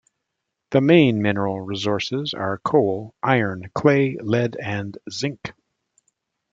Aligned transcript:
The 0.71 0.81
main 0.81 1.21
mineral 1.21 1.61
resources 1.61 2.33
are 2.33 2.57
coal, 2.65 3.13
iron, 3.21 3.69
clay, 3.75 4.17
lead 4.19 4.57
and 4.59 4.97
zinc. 5.11 5.53